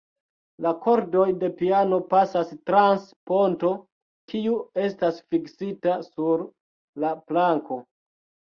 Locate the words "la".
0.65-0.69, 7.07-7.17